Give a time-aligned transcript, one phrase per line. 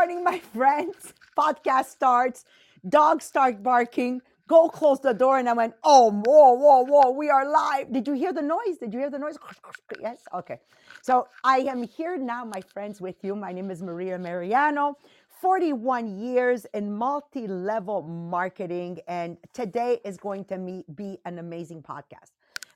[0.00, 1.12] morning, my friends.
[1.36, 2.46] Podcast starts,
[2.88, 4.22] dogs start barking.
[4.48, 7.92] Go close the door, and I went, Oh, whoa, whoa, whoa, we are live.
[7.92, 8.78] Did you hear the noise?
[8.80, 9.36] Did you hear the noise?
[10.00, 10.58] Yes, okay.
[11.02, 13.36] So I am here now, my friends, with you.
[13.36, 14.96] My name is Maria Mariano,
[15.42, 22.32] 41 years in multi level marketing, and today is going to be an amazing podcast.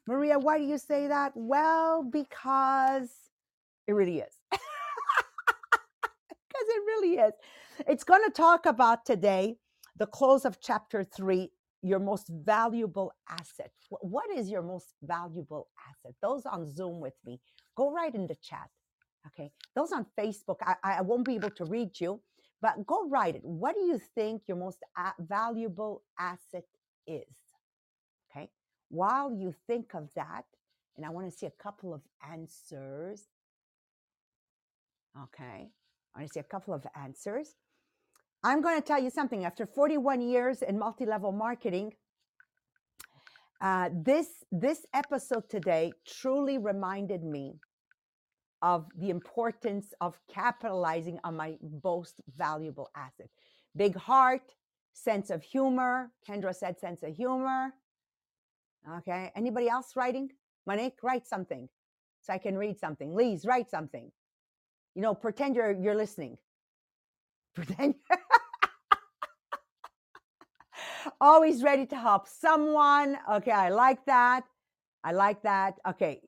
[0.07, 1.33] Maria, why do you say that?
[1.35, 3.09] Well, because
[3.87, 4.35] it really is.
[6.95, 7.33] Really is.
[7.87, 9.57] It's going to talk about today
[9.97, 11.51] the close of chapter three,
[11.83, 13.71] your most valuable asset.
[13.91, 16.15] What is your most valuable asset?
[16.23, 17.41] Those on Zoom with me,
[17.77, 18.71] go right in the chat.
[19.29, 19.51] Okay.
[19.75, 22.21] Those on Facebook, I, I won't be able to read you,
[22.61, 23.45] but go write it.
[23.45, 24.79] What do you think your most
[25.19, 26.65] valuable asset
[27.07, 27.25] is?
[28.31, 28.51] Okay.
[28.91, 30.45] While you think of that,
[30.97, 33.23] and I want to see a couple of answers.
[35.25, 35.71] Okay.
[36.17, 37.57] I to see a couple of answers.
[38.43, 39.45] I'm going to tell you something.
[39.45, 41.95] After 41 years in multi-level marketing,
[43.61, 47.55] uh, this this episode today truly reminded me
[48.61, 53.31] of the importance of capitalizing on my most valuable asset.
[53.77, 54.55] Big heart,
[54.93, 56.11] sense of humor.
[56.29, 57.73] Kendra said sense of humor.
[58.99, 59.31] Okay.
[59.35, 60.31] Anybody else writing?
[60.67, 61.69] Monique, write something
[62.23, 63.15] so I can read something.
[63.15, 64.11] Lise, write something.
[64.95, 66.39] You know, pretend you're you're listening.
[67.55, 67.95] Pretend
[71.21, 73.19] always ready to help someone.
[73.31, 74.45] Okay, I like that.
[75.03, 75.75] I like that.
[75.87, 76.21] Okay.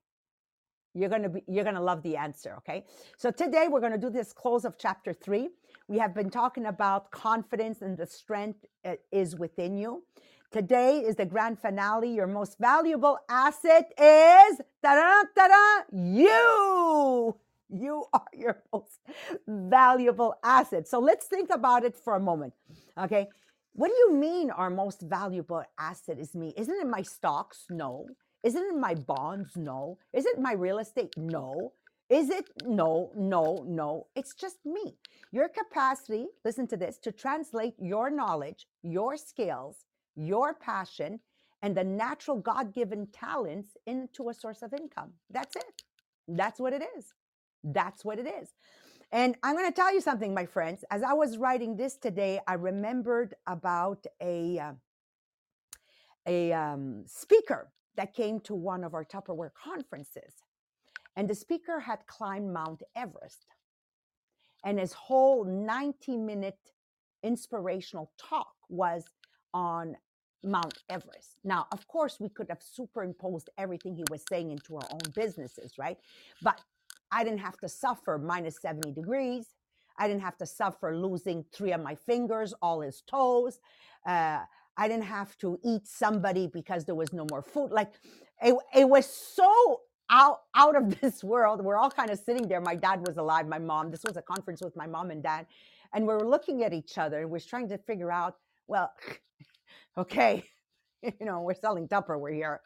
[0.95, 2.85] You're to be you're to love the answer, okay?
[3.19, 5.51] So today we're to do this close of chapter 3.
[5.89, 8.65] We have been talking about confidence and the strength
[9.13, 10.05] is within you.
[10.51, 12.15] Today is the grand finale.
[12.15, 17.37] Your most valuable asset is ta-da, ta-da, you.
[17.69, 19.01] You are your most
[19.47, 20.89] valuable asset.
[20.89, 22.55] So let's think about it for a moment.
[22.99, 23.29] Okay.
[23.73, 26.55] What do you mean our most valuable asset is me?
[26.57, 27.67] Isn't it my stocks?
[27.69, 28.07] No.
[28.43, 29.57] Isn't it my bonds?
[29.57, 29.99] No.
[30.15, 31.15] Is it my real estate?
[31.17, 31.73] No.
[32.09, 32.49] Is it?
[32.65, 34.07] No, no, no.
[34.15, 34.95] It's just me.
[35.33, 39.85] Your capacity, listen to this, to translate your knowledge, your skills,
[40.15, 41.19] your passion,
[41.63, 45.15] and the natural God given talents into a source of income.
[45.31, 45.83] That's it.
[46.29, 47.13] That's what it is.
[47.67, 48.51] That's what it is.
[49.13, 50.85] And I'm going to tell you something, my friends.
[50.91, 54.73] As I was writing this today, I remembered about a uh,
[56.29, 60.33] a um, speaker that came to one of our Tupperware conferences,
[61.15, 63.47] and the speaker had climbed Mount Everest,
[64.65, 66.59] and his whole 90 minute
[67.23, 69.05] inspirational talk was
[69.55, 69.97] on
[70.43, 71.39] Mount Everest.
[71.45, 75.79] Now, of course, we could have superimposed everything he was saying into our own businesses,
[75.79, 75.99] right?
[76.43, 76.61] But
[77.13, 79.47] I didn't have to suffer minus 70 degrees.
[79.99, 83.61] I didn't have to suffer losing three of my fingers, all his toes.
[84.07, 84.41] Uh,
[84.77, 87.71] I didn't have to eat somebody because there was no more food.
[87.71, 87.93] Like
[88.43, 89.81] it, it was so
[90.11, 91.63] out out of this world.
[91.63, 92.61] We're all kind of sitting there.
[92.61, 93.91] My dad was alive, my mom.
[93.91, 95.47] This was a conference with my mom and dad,
[95.95, 98.37] and we were looking at each other and we're trying to figure out.
[98.69, 98.93] Well,
[99.99, 100.45] okay,
[101.03, 102.61] you know, we're selling Tupperware here.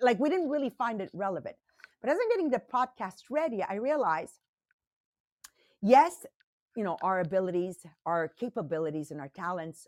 [0.00, 1.56] like we didn't really find it relevant.
[2.04, 4.28] But as I'm getting the podcast ready, I realize,
[5.80, 6.26] yes,
[6.76, 9.86] you know, our abilities, our capabilities, and our talents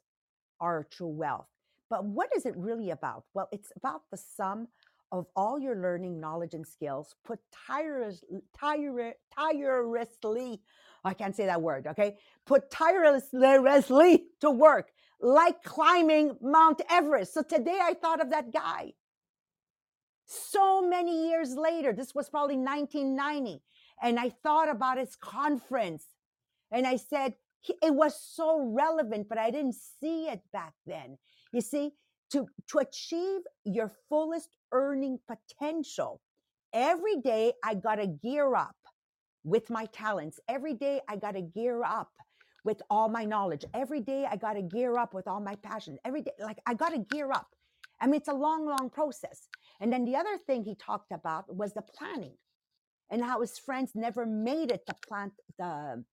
[0.58, 1.48] are true wealth.
[1.90, 3.24] But what is it really about?
[3.34, 4.68] Well, it's about the sum
[5.12, 8.24] of all your learning, knowledge, and skills put tireless,
[8.58, 10.62] tire, tirelessly,
[11.04, 12.16] I can't say that word, okay?
[12.46, 14.88] Put tirelessly to work,
[15.20, 17.34] like climbing Mount Everest.
[17.34, 18.94] So today I thought of that guy
[20.26, 23.62] so many years later, this was probably 1990,
[24.02, 26.04] and I thought about his conference
[26.70, 27.34] and I said,
[27.82, 31.18] it was so relevant, but I didn't see it back then.
[31.52, 31.92] You see,
[32.32, 36.20] to, to achieve your fullest earning potential,
[36.72, 38.76] every day I got to gear up
[39.44, 40.40] with my talents.
[40.48, 42.10] Every day I got to gear up
[42.64, 43.64] with all my knowledge.
[43.74, 45.98] Every day I got to gear up with all my passion.
[46.04, 47.48] Every day, like I got to gear up.
[48.00, 49.48] I mean, it's a long, long process.
[49.80, 52.36] And then the other thing he talked about was the planning
[53.10, 56.04] and how his friends never made it to plant the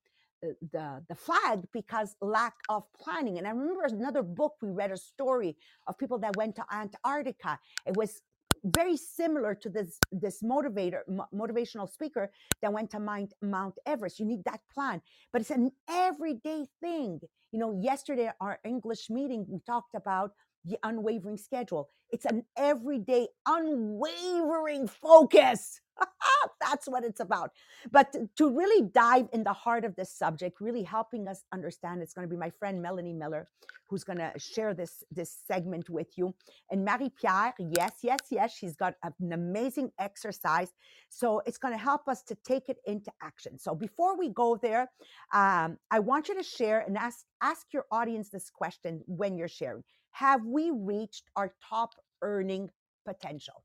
[0.43, 3.37] uh, the the flag because lack of planning.
[3.37, 5.55] And I remember another book we read a story
[5.87, 7.59] of people that went to Antarctica.
[7.85, 8.21] It was
[8.63, 11.01] very similar to this this motivator
[11.33, 12.31] motivational speaker
[12.61, 14.19] that went to Mount Mount Everest.
[14.19, 15.01] You need that plan,
[15.31, 17.19] but it's an everyday thing.
[17.51, 20.31] You know, yesterday our English meeting we talked about
[20.65, 21.89] the unwavering schedule.
[22.11, 25.81] It's an everyday, unwavering focus.
[26.61, 27.51] That's what it's about.
[27.91, 32.13] But to really dive in the heart of this subject, really helping us understand, it's
[32.13, 33.47] going to be my friend Melanie Miller
[33.89, 36.33] who's going to share this this segment with you.
[36.71, 40.71] And Marie Pierre, yes, yes, yes, she's got an amazing exercise,
[41.09, 43.59] so it's going to help us to take it into action.
[43.59, 44.89] So before we go there,
[45.33, 49.47] um, I want you to share and ask ask your audience this question when you're
[49.47, 49.83] sharing:
[50.13, 52.69] Have we reached our top earning
[53.05, 53.63] potential?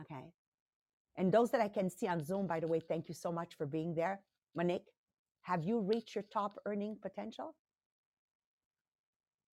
[0.00, 0.32] Okay.
[1.16, 3.54] And those that I can see on Zoom, by the way, thank you so much
[3.56, 4.20] for being there.
[4.56, 4.86] Monique,
[5.42, 7.54] have you reached your top earning potential?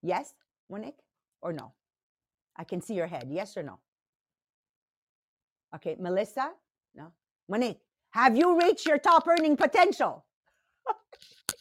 [0.02, 0.34] Yes,
[0.70, 1.00] Monique,
[1.42, 1.74] or no?
[2.58, 3.28] I can see your head.
[3.30, 3.80] Yes or no?
[5.76, 6.52] Okay, Melissa?
[6.96, 7.12] No.
[7.48, 7.82] Monique,
[8.12, 10.26] have you reached your top earning potential?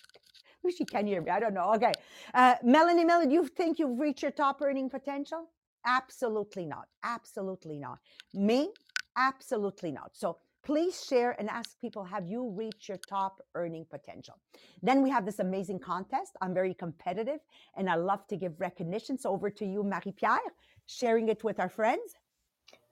[0.63, 1.31] Wish you can hear me.
[1.31, 1.73] I don't know.
[1.75, 1.93] Okay.
[2.35, 5.51] Uh, Melanie do you think you've reached your top earning potential?
[5.87, 6.87] Absolutely not.
[7.03, 7.99] Absolutely not.
[8.35, 8.71] Me?
[9.17, 10.11] Absolutely not.
[10.13, 14.35] So please share and ask people have you reached your top earning potential
[14.83, 17.41] then we have this amazing contest i'm very competitive
[17.77, 20.39] and i love to give recognition so over to you marie pierre
[20.87, 22.15] sharing it with our friends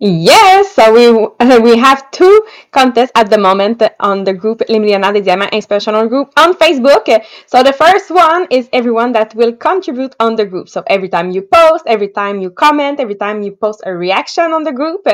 [0.01, 1.11] Yes, so we
[1.59, 6.07] we have two contests at the moment on the group Les Millionnaires des Diamants Inspirational
[6.07, 7.09] Group on Facebook.
[7.47, 10.69] So the first one is everyone that will contribute on the group.
[10.69, 14.53] So every time you post, every time you comment, every time you post a reaction
[14.53, 15.05] on the group,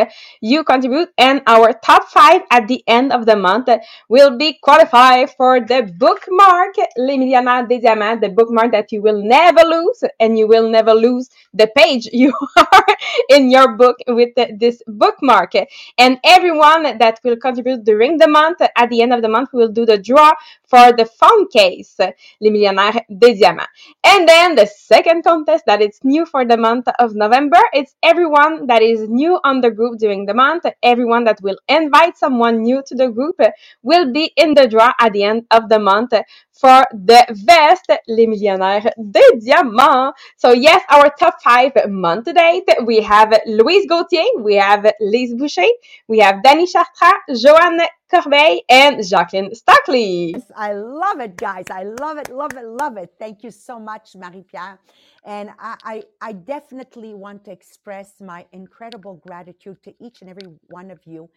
[0.42, 1.08] you contribute.
[1.16, 3.70] And our top five at the end of the month
[4.10, 9.22] will be qualified for the bookmark Les Millionnaires des Diamants, the bookmark that you will
[9.24, 12.83] never lose, and you will never lose the page you are
[13.28, 15.52] in your book with this bookmark.
[15.98, 19.60] And everyone that will contribute during the month, at the end of the month, we
[19.60, 20.32] will do the draw
[20.66, 21.96] for the phone case,
[22.40, 23.68] Les Millionnaires des Diamants.
[24.04, 28.66] And then the second contest that is new for the month of November, it's everyone
[28.66, 32.82] that is new on the group during the month, everyone that will invite someone new
[32.86, 33.40] to the group
[33.82, 36.12] will be in the draw at the end of the month
[36.54, 40.12] for the vest Les Millionnaires des Diamants.
[40.36, 45.66] So yes, our top five month date, we have Louise Gauthier, we have Lise Boucher,
[46.08, 47.80] we have Danny Chartrand, Joanne
[48.10, 50.36] Corbeil, and Jacqueline Stockley.
[50.54, 51.64] I love it, guys.
[51.70, 53.12] I love it, love it, love it.
[53.18, 54.78] Thank you so much, Marie-Pierre.
[55.24, 60.48] And I, I, I definitely want to express my incredible gratitude to each and every
[60.68, 61.28] one of you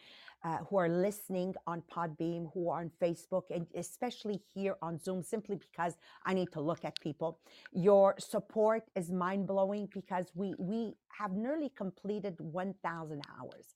[0.44, 5.24] uh, who are listening on Podbean, who are on Facebook, and especially here on Zoom,
[5.24, 7.40] simply because I need to look at people.
[7.74, 13.76] Your support is mind blowing because we we have nearly completed 1,000 hours.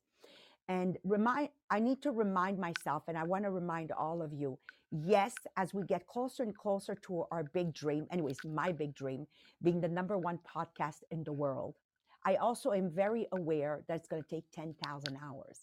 [0.67, 4.59] And remind, I need to remind myself, and I want to remind all of you
[4.91, 9.25] yes, as we get closer and closer to our big dream, anyways, my big dream
[9.63, 11.75] being the number one podcast in the world,
[12.25, 15.59] I also am very aware that it's going to take 10,000 hours.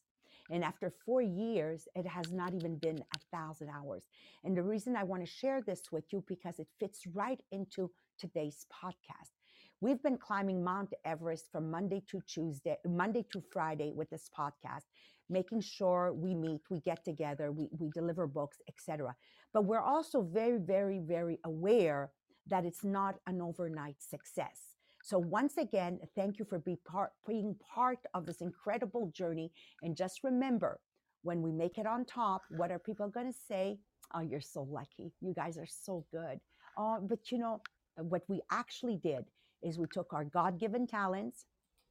[0.50, 4.04] And after four years, it has not even been a thousand hours.
[4.44, 7.90] And the reason I want to share this with you because it fits right into
[8.18, 9.32] today's podcast.
[9.80, 14.86] We've been climbing Mount Everest from Monday to Tuesday, Monday to Friday with this podcast,
[15.30, 19.14] making sure we meet, we get together, we, we deliver books, etc.
[19.52, 22.10] But we're also very, very, very aware
[22.48, 24.77] that it's not an overnight success.
[25.02, 29.52] So once again, thank you for be part, being part of this incredible journey.
[29.82, 30.80] And just remember,
[31.22, 33.78] when we make it on top, what are people going to say?
[34.14, 35.12] Oh, you're so lucky.
[35.20, 36.40] You guys are so good.
[36.76, 37.60] Oh, but you know,
[37.96, 39.24] what we actually did
[39.62, 41.46] is we took our God given talents,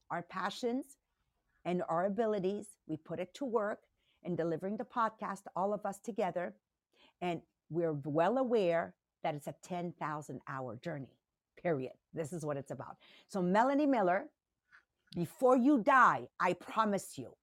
[0.09, 0.97] our passions,
[1.65, 3.79] and our abilities, we put it to work
[4.23, 6.55] in delivering the podcast, all of us together.
[7.21, 11.16] And we're well aware that it's a 10,000 hour journey
[11.57, 11.93] period.
[12.13, 12.97] This is what it's about.
[13.27, 14.25] So, Melanie Miller,
[15.15, 17.35] before you die, I promise you,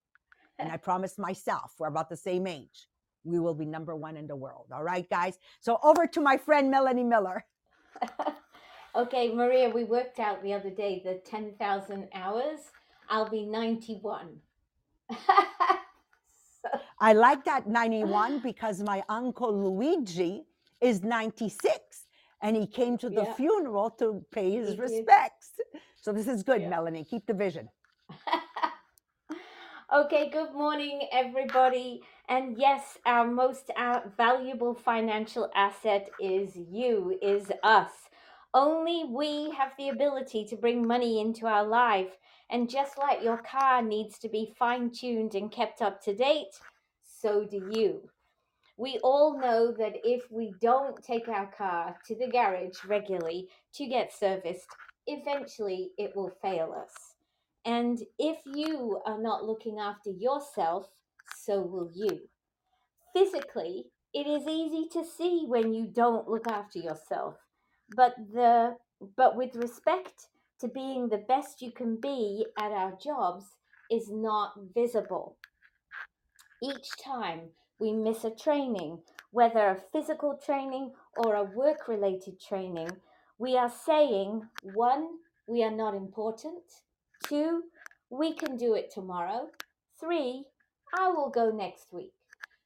[0.58, 2.88] and I promise myself, we're about the same age,
[3.24, 4.66] we will be number one in the world.
[4.72, 5.38] All right, guys?
[5.60, 7.44] So, over to my friend Melanie Miller.
[8.96, 12.60] okay, Maria, we worked out the other day the 10,000 hours.
[13.08, 14.38] I'll be 91.
[15.12, 15.18] so.
[16.98, 20.44] I like that 91 because my uncle Luigi
[20.80, 22.03] is 96
[22.44, 23.34] and he came to the yeah.
[23.34, 25.52] funeral to pay his he respects.
[25.56, 25.80] Did.
[26.00, 26.68] So this is good, yeah.
[26.68, 27.02] Melanie.
[27.02, 27.70] Keep the vision.
[29.94, 32.02] okay, good morning, everybody.
[32.28, 37.92] And yes, our most uh, valuable financial asset is you, is us.
[38.52, 42.18] Only we have the ability to bring money into our life.
[42.50, 46.60] And just like your car needs to be fine tuned and kept up to date,
[47.02, 48.10] so do you
[48.76, 53.86] we all know that if we don't take our car to the garage regularly to
[53.86, 54.66] get serviced,
[55.06, 57.14] eventually it will fail us.
[57.64, 60.88] And if you are not looking after yourself,
[61.36, 62.28] so will you.
[63.14, 67.36] Physically, it is easy to see when you don't look after yourself,
[67.96, 68.76] but the
[69.16, 70.28] but with respect
[70.60, 73.44] to being the best you can be at our jobs
[73.90, 75.36] is not visible.
[76.62, 79.00] Each time we miss a training,
[79.30, 82.88] whether a physical training or a work related training,
[83.38, 84.42] we are saying
[84.74, 85.08] one,
[85.46, 86.62] we are not important,
[87.26, 87.64] two,
[88.10, 89.48] we can do it tomorrow,
[89.98, 90.44] three,
[90.96, 92.12] I will go next week.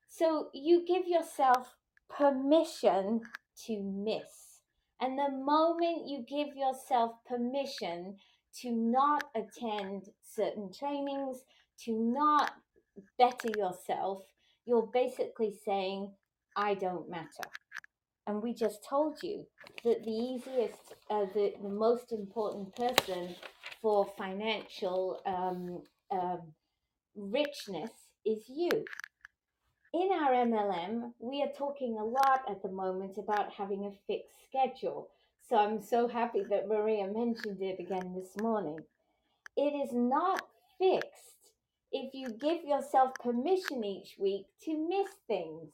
[0.08, 1.74] So you give yourself
[2.08, 3.22] permission
[3.66, 4.60] to miss.
[5.00, 8.16] And the moment you give yourself permission
[8.60, 11.44] to not attend certain trainings,
[11.84, 12.52] to not
[13.16, 14.22] better yourself,
[14.68, 16.12] you're basically saying,
[16.54, 17.48] I don't matter.
[18.26, 19.46] And we just told you
[19.84, 23.34] that the easiest, uh, the, the most important person
[23.80, 26.40] for financial um, um,
[27.16, 27.90] richness
[28.26, 28.84] is you.
[29.94, 34.36] In our MLM, we are talking a lot at the moment about having a fixed
[34.46, 35.08] schedule.
[35.48, 38.80] So I'm so happy that Maria mentioned it again this morning.
[39.56, 40.42] It is not
[40.78, 41.37] fixed
[41.92, 45.70] if you give yourself permission each week to miss things.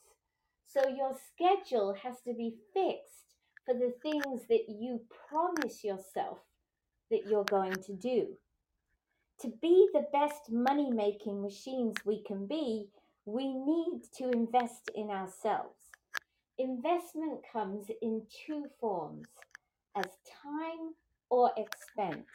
[0.67, 6.39] So your schedule has to be fixed for the things that you promise yourself
[7.11, 8.29] that you're going to do.
[9.41, 12.89] To be the best money making machines we can be,
[13.25, 15.91] we need to invest in ourselves.
[16.59, 19.27] Investment comes in two forms
[19.97, 20.05] as
[20.43, 20.95] time
[21.31, 22.27] or expense.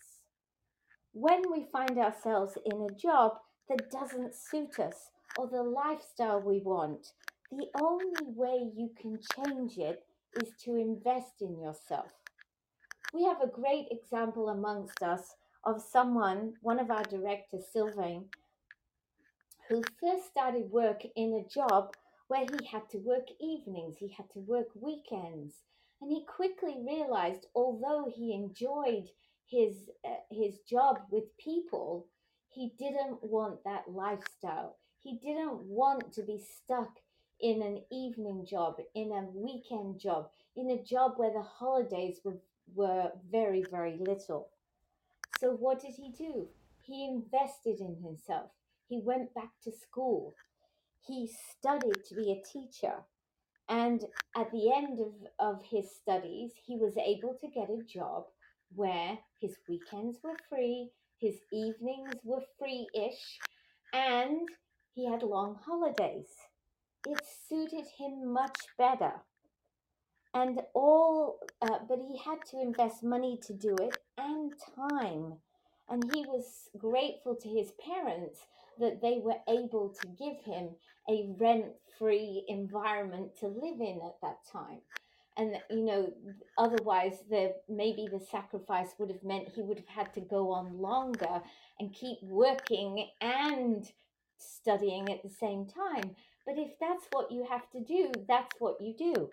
[1.13, 3.37] When we find ourselves in a job
[3.69, 7.13] that doesn't suit us or the lifestyle we want,
[7.51, 10.03] the only way you can change it
[10.41, 12.11] is to invest in yourself.
[13.13, 18.25] We have a great example amongst us of someone, one of our directors, Sylvain,
[19.67, 21.93] who first started work in a job
[22.27, 25.55] where he had to work evenings, he had to work weekends,
[26.01, 29.09] and he quickly realized although he enjoyed
[29.47, 32.07] his uh, his job with people,
[32.49, 34.77] he didn't want that lifestyle.
[35.01, 36.97] He didn't want to be stuck
[37.39, 42.37] in an evening job, in a weekend job, in a job where the holidays were,
[42.75, 44.49] were very, very little.
[45.39, 46.47] So, what did he do?
[46.81, 48.49] He invested in himself.
[48.89, 50.33] He went back to school.
[51.05, 52.95] He studied to be a teacher.
[53.69, 54.03] And
[54.35, 58.25] at the end of, of his studies, he was able to get a job
[58.75, 63.41] where his weekends were free, his evenings were free ish,
[63.93, 64.49] and
[64.93, 66.29] he had long holidays.
[67.05, 69.23] It suited him much better.
[70.33, 75.39] And all, uh, but he had to invest money to do it and time.
[75.89, 78.39] And he was grateful to his parents
[78.79, 80.75] that they were able to give him
[81.09, 84.81] a rent free environment to live in at that time
[85.39, 86.13] and you know
[86.57, 90.79] otherwise the maybe the sacrifice would have meant he would have had to go on
[90.79, 91.41] longer
[91.79, 93.91] and keep working and
[94.37, 96.15] studying at the same time.
[96.45, 99.29] But if that's what you have to do that's what you do.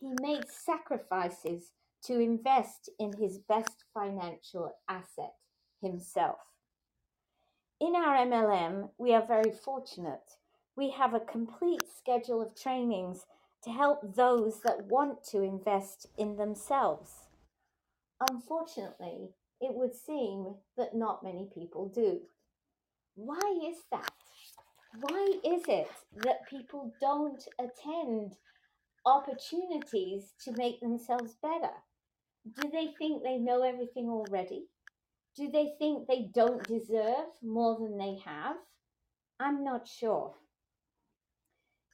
[0.00, 1.72] He made sacrifices
[2.04, 5.34] to invest in his best financial asset
[5.82, 6.38] himself.
[7.80, 10.36] In our MLM we are very fortunate.
[10.76, 13.26] We have a complete schedule of trainings
[13.64, 17.28] to help those that want to invest in themselves.
[18.30, 22.20] Unfortunately, it would seem that not many people do.
[23.14, 24.12] Why is that?
[25.00, 28.36] Why is it that people don't attend
[29.06, 31.74] opportunities to make themselves better?
[32.60, 34.66] Do they think they know everything already?
[35.36, 38.56] Do they think they don't deserve more than they have?
[39.38, 40.34] I'm not sure.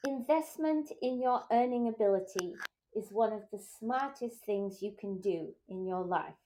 [0.07, 2.55] Investment in your earning ability
[2.95, 6.39] is one of the smartest things you can do in your life.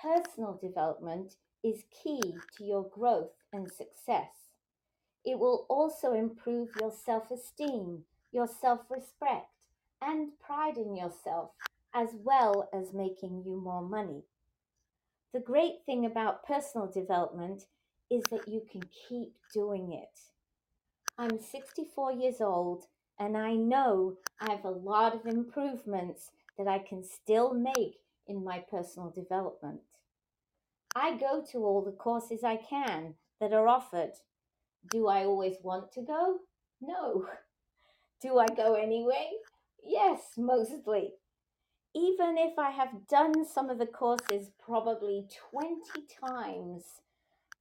[0.00, 1.34] Personal development
[1.64, 4.30] is key to your growth and success.
[5.24, 9.50] It will also improve your self esteem, your self respect,
[10.00, 11.50] and pride in yourself,
[11.92, 14.22] as well as making you more money.
[15.34, 17.64] The great thing about personal development
[18.08, 20.35] is that you can keep doing it.
[21.18, 22.84] I'm 64 years old
[23.18, 28.44] and I know I have a lot of improvements that I can still make in
[28.44, 29.80] my personal development.
[30.94, 34.12] I go to all the courses I can that are offered.
[34.90, 36.38] Do I always want to go?
[36.80, 37.26] No.
[38.20, 39.30] Do I go anyway?
[39.82, 41.14] Yes, mostly.
[41.94, 45.78] Even if I have done some of the courses probably 20
[46.26, 46.84] times,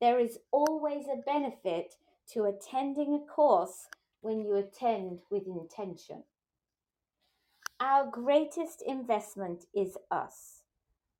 [0.02, 1.96] there is always a benefit
[2.34, 3.88] to attending a course
[4.22, 6.24] when you attend with intention.
[7.80, 10.64] Our greatest investment is us.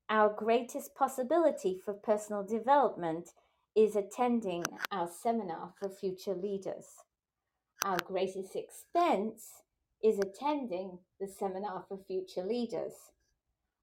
[0.10, 3.30] Our greatest possibility for personal development
[3.76, 6.86] is attending our seminar for future leaders.
[7.84, 9.64] Our greatest expense
[10.04, 12.94] is attending the seminar for future leaders.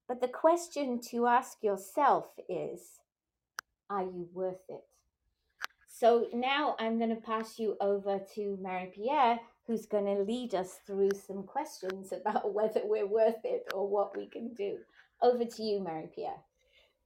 [0.07, 2.99] But the question to ask yourself is
[3.89, 4.92] Are you worth it?
[6.03, 10.53] So now I'm going to pass you over to Marie Pierre, who's going to lead
[10.53, 14.79] us through some questions about whether we're worth it or what we can do.
[15.21, 16.41] Over to you, Marie Pierre.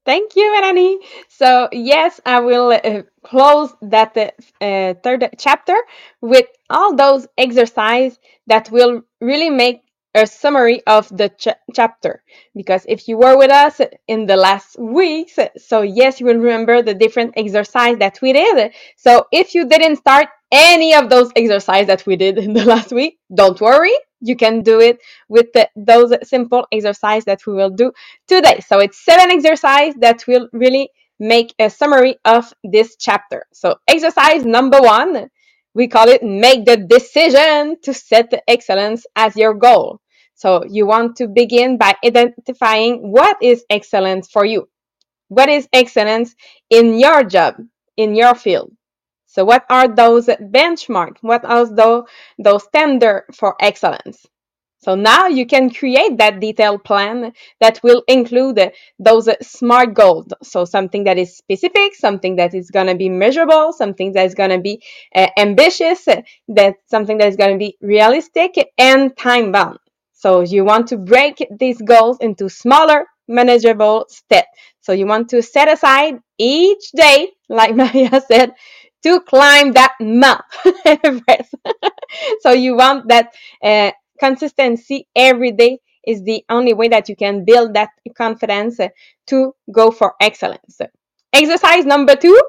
[0.04, 0.98] Thank you, Melanie.
[1.28, 5.76] So, yes, I will uh, close that uh, third chapter
[6.22, 9.82] with all those exercises that will really make
[10.16, 12.24] a summary of the ch chapter.
[12.56, 16.82] Because if you were with us in the last weeks, so yes, you will remember
[16.82, 18.74] the different exercise that we did.
[18.96, 22.92] So, if you didn't start any of those exercises that we did in the last
[22.92, 25.00] week, don't worry you can do it
[25.30, 27.92] with the, those simple exercises that we will do
[28.28, 28.60] today.
[28.66, 33.46] So it's seven exercises that will really make a summary of this chapter.
[33.54, 35.30] So exercise number one,
[35.78, 40.02] we call it make the decision to set the excellence as your goal.
[40.34, 44.68] So you want to begin by identifying what is excellence for you.
[45.28, 46.36] What is excellence
[46.72, 47.58] in your job,
[47.96, 48.72] in your field?
[49.28, 51.18] So what are those benchmarks?
[51.22, 52.06] What are those,
[52.40, 54.26] those standards for excellence?
[54.80, 60.28] So now you can create that detailed plan that will include those SMART goals.
[60.44, 64.36] So something that is specific, something that is going to be measurable, something that is
[64.36, 64.84] going to be
[65.16, 66.06] uh, ambitious,
[66.50, 69.80] that something that is going to be realistic and time bound.
[70.14, 74.48] So you want to break these goals into smaller, manageable steps.
[74.82, 78.54] So you want to set aside each day, like Maria said,
[79.04, 80.42] to climb that Mount
[80.86, 81.54] Everest.
[82.42, 87.44] so you want that uh, consistency every day is the only way that you can
[87.44, 88.80] build that confidence
[89.28, 90.80] to go for excellence.
[91.34, 92.40] Exercise number two,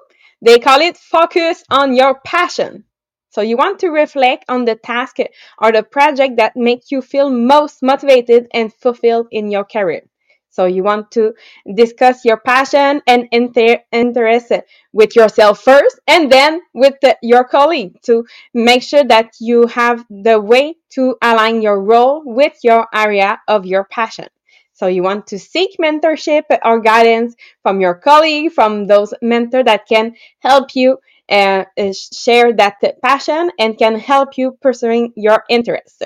[0.40, 2.84] they call it focus on your passion.
[3.30, 5.16] So you want to reflect on the task
[5.58, 10.02] or the project that makes you feel most motivated and fulfilled in your career.
[10.50, 11.34] So you want to
[11.74, 14.52] discuss your passion and inter- interest
[14.92, 20.04] with yourself first and then with the, your colleague to make sure that you have
[20.10, 24.26] the way to align your role with your area of your passion.
[24.72, 29.88] So you want to seek mentorship or guidance from your colleague, from those mentors that
[29.88, 36.02] can help you uh, share that passion and can help you pursuing your interests.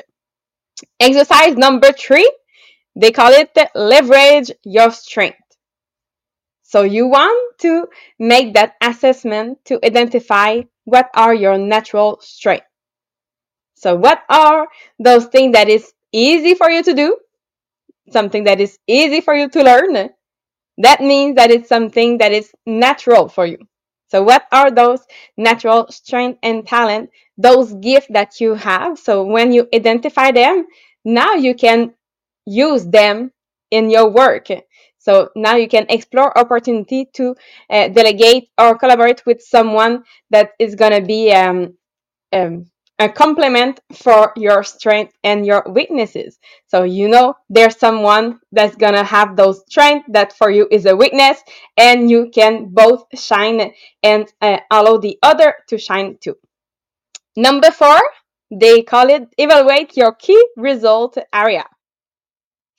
[0.99, 2.31] Exercise number three
[2.95, 5.39] they call it leverage your strength.
[6.63, 7.87] So you want to
[8.19, 12.67] make that assessment to identify what are your natural strengths.
[13.75, 17.19] So what are those things that is easy for you to do?
[18.11, 20.11] Something that is easy for you to learn?
[20.79, 23.59] That means that it's something that is natural for you.
[24.09, 25.01] So what are those
[25.37, 28.99] natural strength and talent, those gifts that you have?
[28.99, 30.67] So when you identify them,
[31.05, 31.95] now you can
[32.47, 33.33] use them
[33.71, 34.49] in your work.
[34.99, 37.35] So now you can explore opportunity to
[37.71, 41.77] uh, delegate or collaborate with someone that is going to be um,
[42.33, 42.67] um,
[42.99, 46.39] a complement for your strength and your weaknesses.
[46.69, 50.87] So you know there's someone that's going to have those strengths that for you is
[50.87, 51.43] a weakness
[51.77, 53.73] and you can both shine
[54.05, 56.37] and uh, allow the other to shine too.
[57.37, 58.01] Number four,
[58.51, 61.65] they call it evaluate your key result area.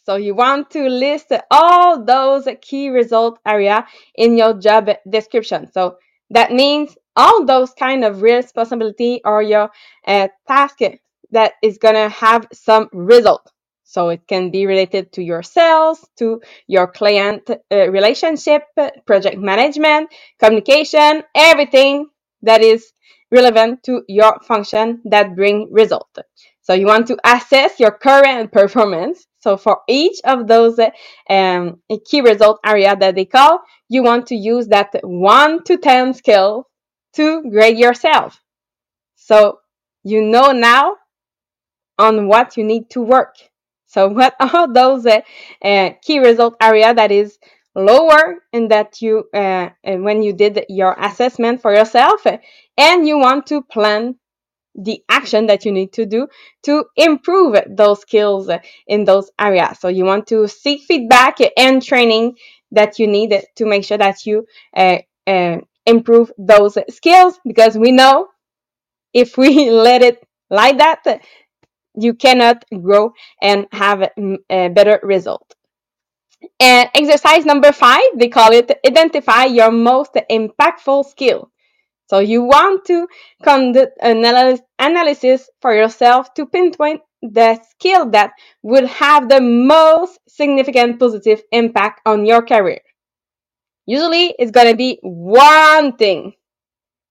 [0.05, 5.71] So you want to list all those key result area in your job description.
[5.71, 5.97] So
[6.29, 9.69] that means all those kind of responsibility or your
[10.05, 10.79] uh, task
[11.31, 13.49] that is going to have some result.
[13.83, 18.63] So it can be related to your sales, to your client uh, relationship,
[19.05, 22.07] project management, communication, everything
[22.41, 22.91] that is
[23.31, 26.17] relevant to your function that bring result.
[26.61, 30.79] So you want to assess your current performance so for each of those
[31.29, 36.13] um, key result area that they call, you want to use that 1 to 10
[36.13, 36.69] scale
[37.15, 38.39] to grade yourself.
[39.17, 39.59] So
[40.05, 40.95] you know now
[41.99, 43.35] on what you need to work.
[43.85, 45.19] So what are those uh,
[45.61, 47.37] uh, key result area that is
[47.75, 52.25] lower in that you uh, when you did your assessment for yourself
[52.77, 54.15] and you want to plan
[54.75, 56.27] the action that you need to do
[56.63, 58.49] to improve those skills
[58.87, 59.79] in those areas.
[59.79, 62.37] So you want to seek feedback and training
[62.71, 67.91] that you need to make sure that you uh, uh, improve those skills because we
[67.91, 68.27] know
[69.13, 71.21] if we let it like that,
[71.95, 74.03] you cannot grow and have
[74.49, 75.55] a better result.
[76.59, 81.51] And exercise number five, they call it identify your most impactful skill.
[82.07, 83.07] So you want to
[83.41, 90.99] conduct an analysis for yourself to pinpoint the skill that would have the most significant
[90.99, 92.81] positive impact on your career.
[93.85, 96.33] Usually it's going to be one thing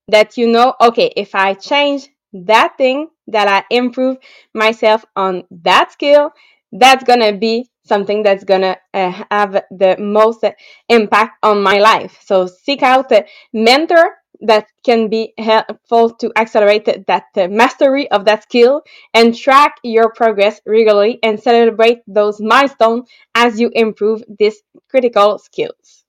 [0.09, 4.19] that you know, okay, if I change that thing, that I improve
[4.55, 6.33] myself on that skill,
[6.73, 10.45] that's going to be something that's going to uh, have the most
[10.89, 12.19] impact on my life.
[12.25, 18.25] So seek out a mentor that can be helpful to accelerate that uh, mastery of
[18.27, 18.83] that skill
[19.15, 26.05] and track your progress regularly and celebrate those milestones as you improve these critical skills.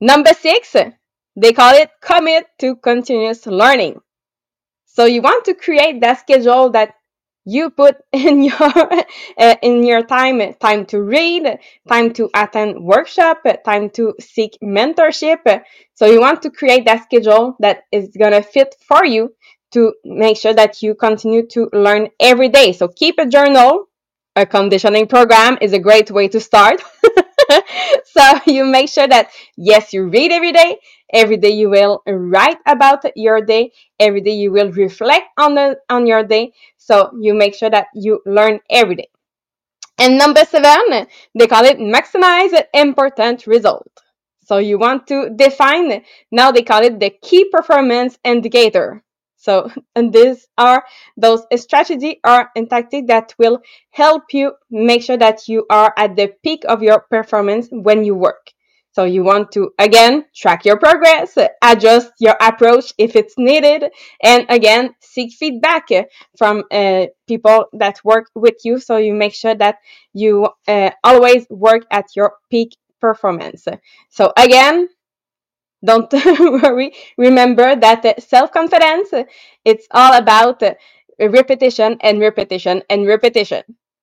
[0.00, 0.74] Number six,
[1.36, 4.00] they call it commit to continuous learning.
[4.86, 6.94] So you want to create that schedule that
[7.50, 8.72] you put in your
[9.38, 11.58] uh, in your time time to read
[11.88, 15.62] time to attend workshop time to seek mentorship.
[15.94, 19.34] So you want to create that schedule that is going to fit for you
[19.72, 22.72] to make sure that you continue to learn every day.
[22.72, 23.86] So keep a journal.
[24.36, 26.80] A conditioning program is a great way to start
[28.04, 30.78] so you make sure that yes you read every day.
[31.12, 33.72] Every day you will write about your day.
[33.98, 36.52] Every day you will reflect on the on your day.
[36.76, 39.08] So you make sure that you learn every day.
[39.98, 41.06] And number seven
[41.38, 43.88] they call it maximize important result.
[44.44, 49.04] So you want to define now they call it the key performance indicator
[49.40, 50.84] so, and these are
[51.16, 56.32] those strategy or tactic that will help you make sure that you are at the
[56.44, 58.50] peak of your performance when you work.
[58.92, 63.84] So you want to again track your progress, adjust your approach if it's needed,
[64.22, 65.88] and again seek feedback
[66.36, 68.78] from uh, people that work with you.
[68.80, 69.76] So you make sure that
[70.12, 73.66] you uh, always work at your peak performance.
[74.10, 74.88] So again,
[75.84, 76.12] don't
[76.62, 76.92] worry.
[77.16, 79.10] Remember that self confidence,
[79.64, 80.62] it's all about
[81.20, 83.62] repetition and repetition and repetition.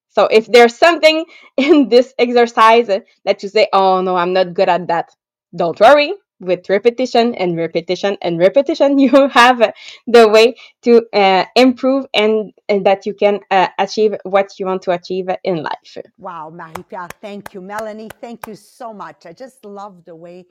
[0.10, 1.26] So if there's something
[1.58, 5.10] in this exercise that you say, oh no, I'm not good at that,
[5.56, 6.14] don't worry.
[6.40, 9.74] With repetition and repetition and repetition, you have
[10.06, 14.84] the way to uh, improve and, and, that you can uh, achieve what you want
[14.84, 15.98] to achieve in life.
[16.20, 17.62] Wow, Marie Pierre, thank you.
[17.62, 19.26] Melanie, thank you so much.
[19.26, 20.46] I just love the way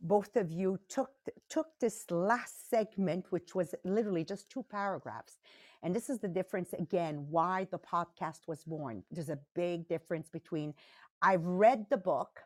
[0.00, 1.10] both of you took
[1.48, 5.38] took this last segment which was literally just two paragraphs.
[5.82, 9.02] And this is the difference again why the podcast was born.
[9.10, 10.74] There's a big difference between
[11.20, 12.40] i've read the book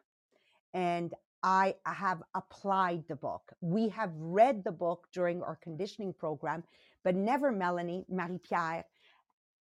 [0.72, 1.12] and
[1.42, 3.52] i have applied the book.
[3.60, 6.64] We have read the book during our conditioning program
[7.04, 8.84] but never melanie marie-pierre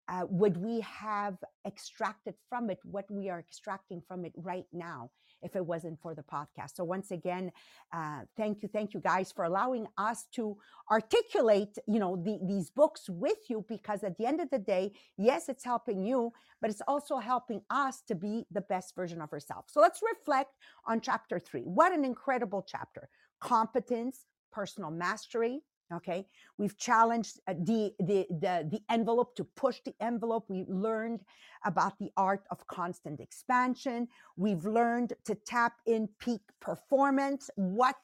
[0.09, 5.11] uh, would we have extracted from it what we are extracting from it right now
[5.43, 6.75] if it wasn't for the podcast.
[6.75, 7.53] So once again,
[7.93, 10.57] uh, thank you, thank you guys for allowing us to
[10.91, 14.93] articulate, you know, the, these books with you because at the end of the day,
[15.17, 19.33] yes, it's helping you, but it's also helping us to be the best version of
[19.33, 19.73] ourselves.
[19.73, 20.53] So let's reflect
[20.87, 21.63] on chapter three.
[21.63, 23.09] What an incredible chapter!
[23.41, 25.61] Competence, personal mastery,
[25.93, 26.27] okay?
[26.59, 30.47] We've challenged uh, the, the the the envelope to push the envelope.
[30.49, 31.21] We learned
[31.65, 34.09] about the art of constant expansion.
[34.37, 37.97] We've learned to tap in peak performance what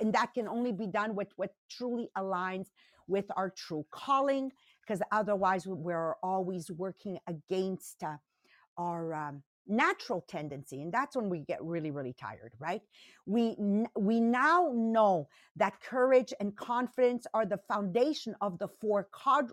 [0.00, 2.66] and that can only be done with what truly aligns
[3.08, 8.16] with our true calling because otherwise we're always working against uh,
[8.76, 12.82] our um, natural tendency and that's when we get really really tired right?
[13.26, 13.56] We
[13.96, 19.08] we now know that courage and confidence are the foundation of the four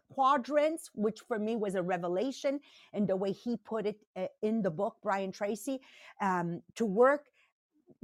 [0.10, 2.60] quadrants which for me was a revelation
[2.93, 5.80] and the way he put it uh, in the book brian tracy
[6.22, 7.26] um, to work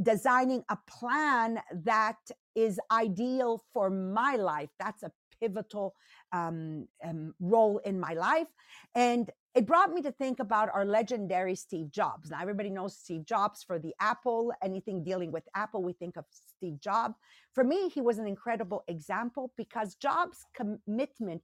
[0.02, 2.18] designing a plan that
[2.56, 4.70] is ideal for my life.
[4.80, 5.96] That's a pivotal
[6.32, 8.48] um, um, role in my life
[8.96, 12.30] and it brought me to think about our legendary Steve Jobs.
[12.30, 16.26] Now, everybody knows Steve Jobs for the Apple, anything dealing with Apple, we think of
[16.30, 17.16] Steve Jobs.
[17.54, 21.42] For me, he was an incredible example because Jobs' commitment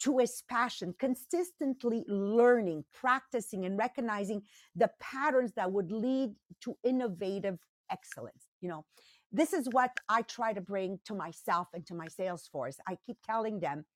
[0.00, 4.42] to his passion, consistently learning, practicing, and recognizing
[4.76, 7.58] the patterns that would lead to innovative
[7.90, 8.48] excellence.
[8.60, 8.84] You know,
[9.32, 12.76] this is what I try to bring to myself and to my sales force.
[12.86, 13.86] I keep telling them,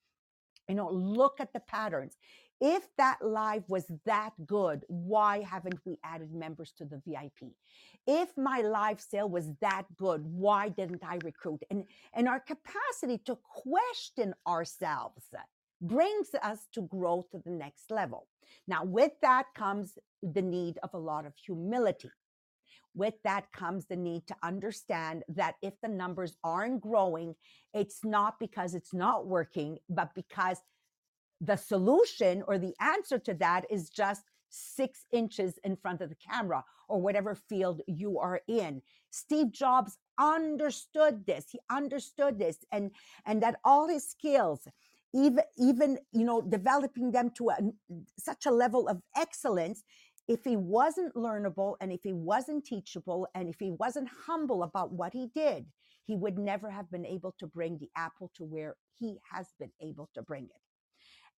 [0.68, 2.16] you know, look at the patterns
[2.60, 7.52] if that live was that good, why haven't we added members to the VIP?
[8.06, 11.62] If my live sale was that good, why didn't I recruit?
[11.70, 15.24] And and our capacity to question ourselves
[15.80, 18.26] brings us to grow to the next level.
[18.66, 22.10] Now, with that comes the need of a lot of humility.
[22.94, 27.34] With that comes the need to understand that if the numbers aren't growing,
[27.74, 30.58] it's not because it's not working, but because
[31.40, 36.16] the solution or the answer to that is just six inches in front of the
[36.16, 38.80] camera or whatever field you are in.
[39.10, 41.46] Steve Jobs understood this.
[41.50, 42.90] He understood this and
[43.26, 44.66] and that all his skills
[45.14, 47.56] even even you know developing them to a,
[48.18, 49.82] such a level of excellence
[50.28, 54.92] if he wasn't learnable and if he wasn't teachable and if he wasn't humble about
[54.92, 55.64] what he did
[56.04, 59.72] he would never have been able to bring the apple to where he has been
[59.80, 60.65] able to bring it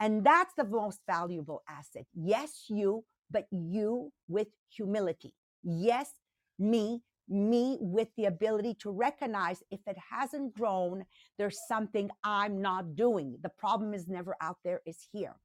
[0.00, 2.06] and that's the most valuable asset.
[2.14, 5.34] Yes, you, but you with humility.
[5.62, 6.10] Yes,
[6.58, 11.04] me, me with the ability to recognize if it hasn't grown,
[11.36, 13.36] there's something I'm not doing.
[13.42, 15.36] The problem is never out there, is here.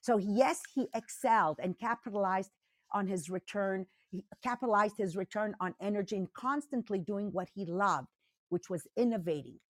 [0.00, 2.50] So, yes, he excelled and capitalized
[2.92, 8.08] on his return, he capitalized his return on energy and constantly doing what he loved,
[8.48, 9.60] which was innovating,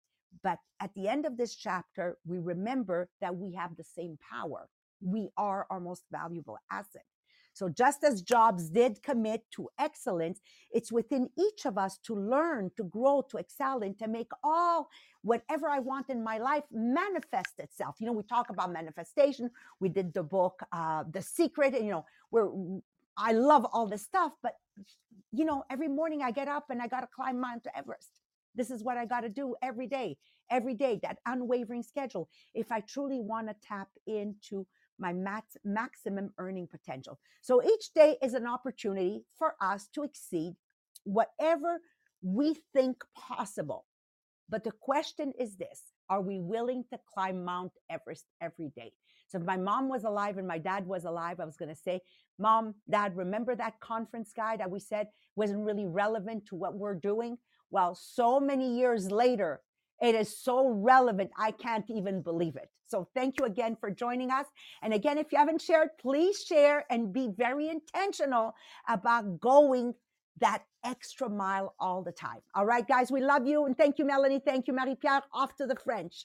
[0.42, 4.68] but at the end of this chapter, we remember that we have the same power.
[5.00, 7.04] We are our most valuable asset.
[7.52, 10.40] So, just as Jobs did commit to excellence,
[10.70, 14.88] it's within each of us to learn, to grow, to excel, and to make all
[15.22, 17.96] whatever I want in my life manifest itself.
[17.98, 19.50] You know, we talk about manifestation.
[19.80, 22.48] We did the book, uh, The Secret, and, you know, where
[23.16, 24.54] I love all this stuff, but,
[25.32, 28.19] you know, every morning I get up and I got to climb Mount Everest.
[28.54, 30.16] This is what I got to do every day,
[30.50, 32.28] every day, that unwavering schedule.
[32.54, 34.66] If I truly want to tap into
[34.98, 37.18] my max, maximum earning potential.
[37.40, 40.54] So each day is an opportunity for us to exceed
[41.04, 41.80] whatever
[42.22, 43.86] we think possible.
[44.48, 48.92] But the question is this Are we willing to climb Mount Everest every day?
[49.28, 51.80] So if my mom was alive and my dad was alive, I was going to
[51.80, 52.00] say,
[52.38, 56.96] Mom, Dad, remember that conference guy that we said wasn't really relevant to what we're
[56.96, 57.38] doing?
[57.70, 59.60] Well, so many years later,
[60.00, 61.30] it is so relevant.
[61.38, 62.68] I can't even believe it.
[62.88, 64.46] So thank you again for joining us.
[64.82, 68.54] And again, if you haven't shared, please share and be very intentional
[68.88, 69.94] about going
[70.40, 72.40] that extra mile all the time.
[72.54, 73.66] All right, guys, we love you.
[73.66, 74.40] And thank you, Melanie.
[74.44, 75.22] Thank you, Marie Pierre.
[75.32, 76.24] Off to the French.